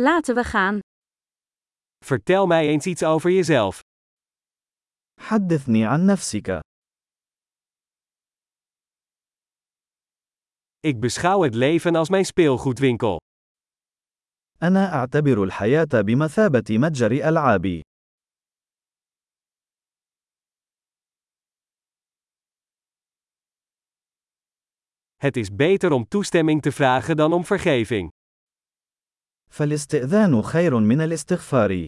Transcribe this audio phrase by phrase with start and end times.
[0.00, 0.78] Laten we gaan.
[2.04, 3.80] Vertel mij eens iets over jezelf.
[5.20, 6.60] حدثني عن نفسك.
[10.80, 13.16] Ik beschouw het leven als mijn speelgoedwinkel.
[14.62, 17.80] أنا أعتبر الحياة بمثابة متجر ألعاب.
[25.16, 28.10] Het is beter om toestemming te vragen dan om vergeving.
[29.50, 31.86] فالاستئذان خير من الاستغفار.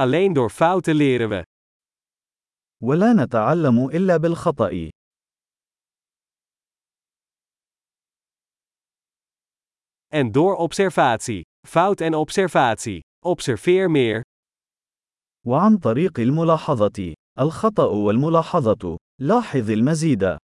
[0.00, 1.42] Alleen door fouten leren we.
[2.82, 4.90] ولا نتعلم إلا بالخطأ.
[10.12, 11.42] En door observatie.
[11.68, 13.00] Fout en observatie.
[13.26, 14.22] Observeer meer.
[15.46, 17.14] وعن طريق الملاحظة.
[17.38, 18.96] الخطأ والملاحظة.
[19.20, 20.45] لاحظ المزيد.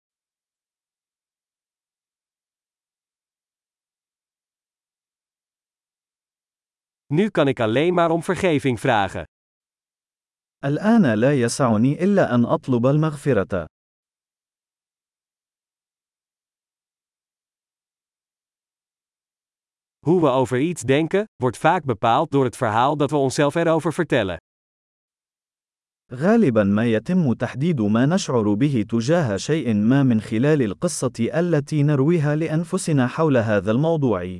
[7.14, 9.26] Nu kan ik alleen maar om vergeving vragen.
[10.66, 13.66] الآن لا يسعني إلا أن أطلب المغفرة.
[20.06, 23.94] Hoe we over iets denken, wordt vaak bepaald door het verhaal dat we onszelf erover
[23.94, 24.38] vertellen.
[26.14, 32.36] غالبا ما يتم تحديد ما نشعر به تجاه شيء ما من خلال القصة التي نرويها
[32.36, 34.40] لأنفسنا حول هذا الموضوع.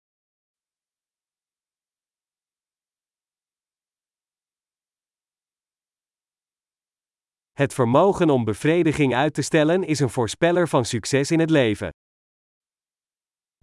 [7.52, 11.90] Het vermogen om bevrediging uit te stellen is een voorspeller van succes in het leven.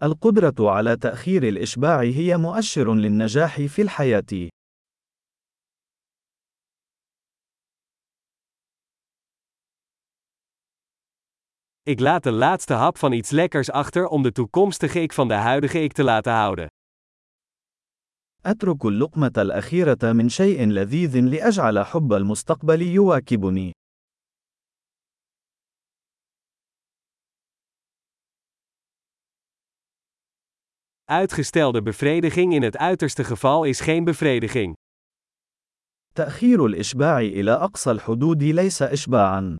[0.02, 4.48] القدرة على تأخير الإشباع هي مؤشر للنجاح في الحياة.
[11.82, 15.34] Ik laat de laatste hap van iets lekkers achter om de toekomstige ik van de
[15.34, 16.68] huidige ik te laten houden.
[18.46, 23.72] أترك اللقمة الأخيرة من شيء لذيذ لأجعل حب المستقبل يواكبني.
[31.08, 34.74] Uitgestelde bevrediging in het uiterste geval is geen bevrediging.
[36.14, 39.56] تأخير الإشباع إلى أقصى الحدود ليس إشباعًا.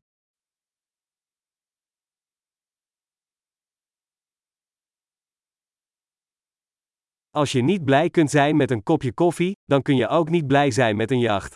[7.29, 10.47] Als je niet blij kunt zijn met een kopje koffie, dan kun je ook niet
[10.47, 11.55] blij zijn met een jacht.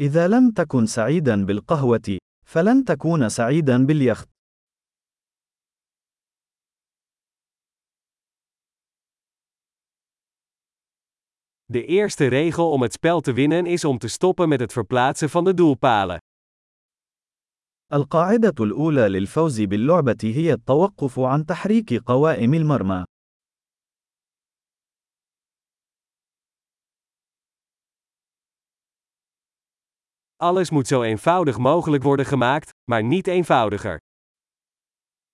[0.00, 4.28] إذا لم تكن سعيدا بالقهوة، فلن تكون سعيدا باليخت.
[11.66, 15.30] De eerste regel om het spel te winnen is om te stoppen met het verplaatsen
[15.30, 16.18] van de doelpalen.
[17.92, 23.04] القاعدة الأولى للفوز باللعبة هي التوقف عن تحريك قوائم المرمى.
[30.36, 33.98] Alles moet zo eenvoudig mogelijk worden gemaakt, maar niet eenvoudiger.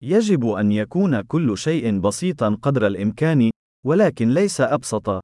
[0.02, 3.50] يجب أن يكون كل شيء بسيطا قدر الإمكان،
[3.86, 5.20] ولكن ليس أبسط.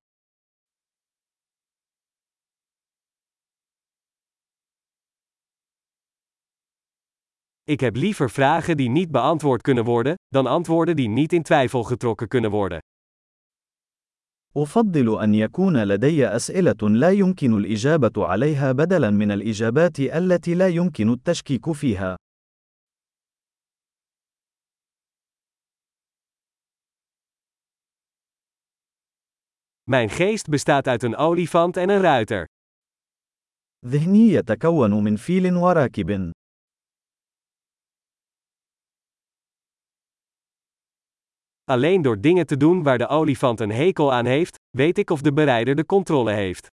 [7.69, 11.85] Ik heb liever vragen die niet beantwoord kunnen worden, dan antwoorden die niet in twijfel
[11.85, 12.79] getrokken kunnen worden.
[14.57, 21.13] أفضل أن يكون لدي أسئلة لا يمكن الإجابة عليها بدلاً من الإجابات التي لا يمكن
[21.13, 22.17] التشكيك فيها.
[29.91, 32.47] Mijn geest bestaat uit een olifant en een ruiter.
[33.87, 36.33] ذهني يتكون من فيل وراكب.
[41.69, 45.21] Alleen door dingen te doen waar de olifant een hekel aan heeft, weet ik of
[45.23, 46.67] de berijder de controle heeft.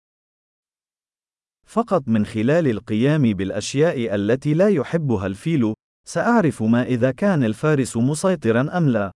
[1.67, 5.73] فقط من خلال القيام بالأشياء التي لا يحبها الفيل،
[6.09, 9.11] سأعرف ما إذا كان الفارس مسيطرا أم لا.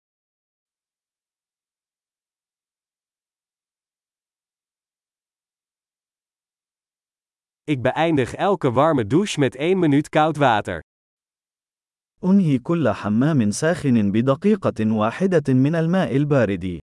[7.65, 10.81] Ik beëindig elke warme douche met 1 minuut koud water.
[12.24, 16.80] أنهي كل حمام ساخن بدقيقة واحدة من الماء البارد.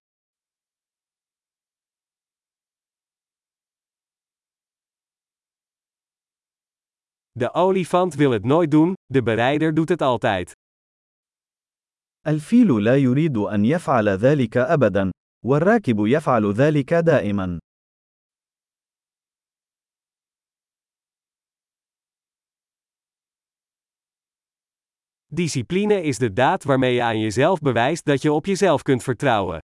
[7.39, 10.53] De olifant wil het nooit doen, de bereider doet het altijd.
[12.27, 15.11] الفيل لا يريد أن يفعل ذلك أبدا،
[15.45, 17.59] والراكب يفعل ذلك دائما.
[25.34, 29.60] Discipline is de daad waarmee je aan jezelf bewijst dat je op jezelf kunt vertrouwen.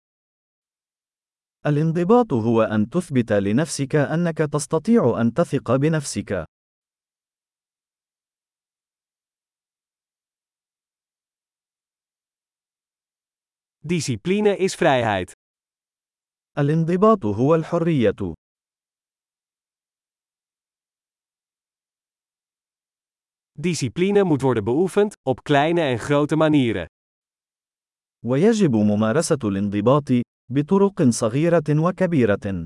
[1.65, 6.45] الانضباط هو أن تثبت لنفسك أنك تستطيع أن تثق بنفسك.
[13.83, 15.31] Discipline is vrijheid.
[16.57, 18.35] الانضباط هو الحرية.
[23.59, 26.85] Discipline moet worden beoefend, op kleine en grote manieren.
[28.25, 30.09] ويجب ممارسة الانضباط
[30.51, 32.65] بطرق صغيرة وكبيرة.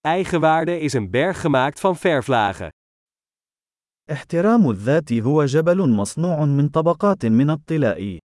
[0.00, 2.68] Eigenwaarde is een berg gemaakt van verflagen.
[4.10, 8.18] احترام الذات هو جبل مصنوع من طبقات من الطلاء.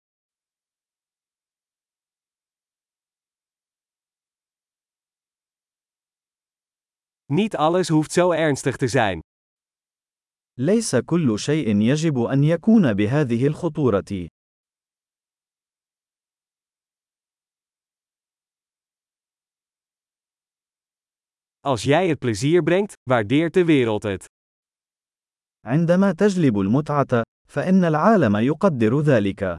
[7.32, 9.20] Niet alles hoeft zo ernstig te zijn.
[10.58, 14.28] ليس كل شيء يجب أن يكون بهذه الخطورة.
[21.60, 24.24] Als jij het plezier brengt, waardeert de wereld het.
[25.66, 29.56] عندما تجلب المتعة، فإن العالم يقدر ذلك.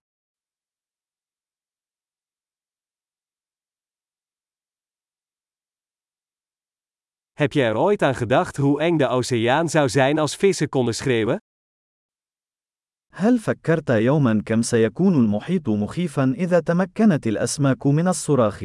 [7.39, 10.95] Heb je er ooit aan gedacht hoe eng de oceaan zou zijn als vissen konden
[10.95, 11.39] schreeuwen?
[13.13, 18.63] هل فكرت يوما كم سيكون المحيط مخيفا إذا تمكنت الأسماك من الصراخ؟